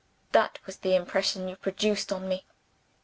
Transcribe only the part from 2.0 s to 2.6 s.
on me.